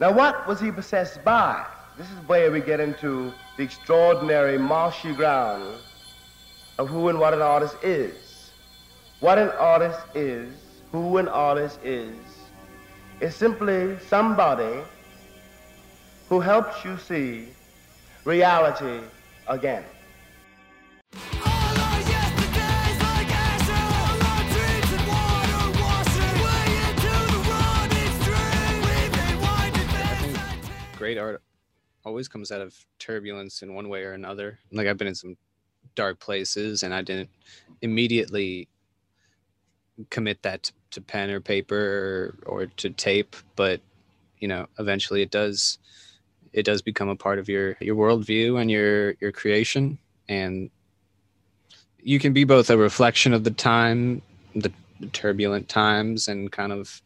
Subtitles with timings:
[0.00, 1.64] Now, what was he possessed by?
[1.96, 5.78] This is where we get into the extraordinary marshy ground
[6.78, 8.50] of who and what an artist is.
[9.20, 10.52] What an artist is,
[10.90, 12.16] who an artist is,
[13.20, 14.82] is simply somebody
[16.28, 17.50] who helps you see
[18.24, 19.00] reality
[19.46, 19.84] again.
[31.14, 31.42] Great art
[32.04, 34.58] always comes out of turbulence in one way or another.
[34.72, 35.36] Like I've been in some
[35.94, 37.30] dark places and I didn't
[37.82, 38.68] immediately
[40.10, 43.80] commit that to, pen or paper or, or to tape, but
[44.38, 45.78] you know, eventually it does
[46.52, 50.70] it does become a part of your your worldview and your your creation and
[52.00, 54.22] you can be both a reflection of the time
[54.54, 54.72] the
[55.12, 57.02] turbulent times and kind of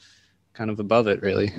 [0.53, 1.51] kind of above it really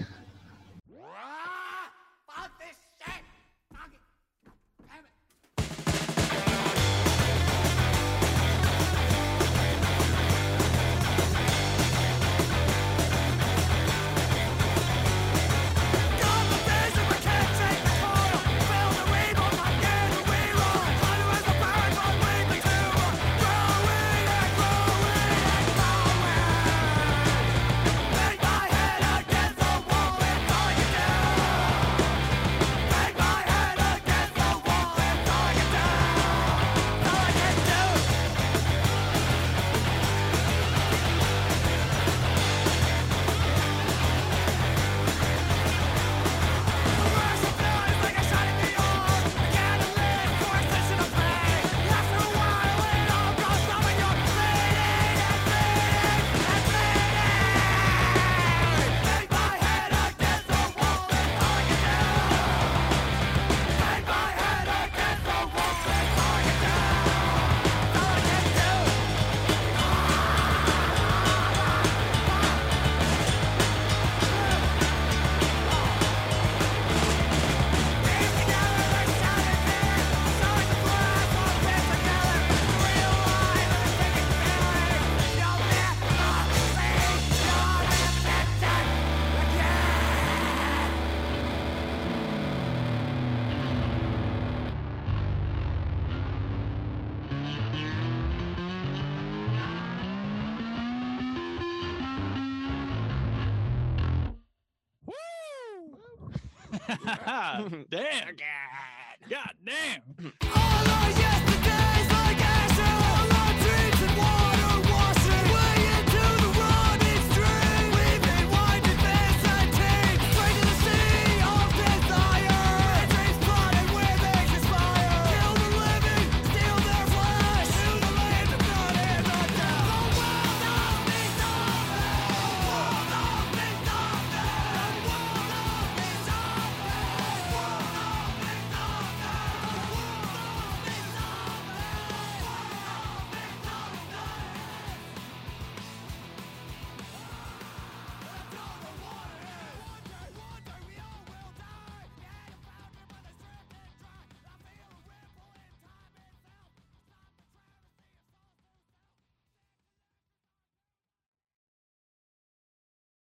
[107.89, 108.35] damn.
[109.29, 110.98] God damn.